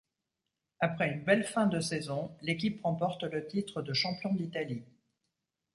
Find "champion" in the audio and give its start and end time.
3.93-4.33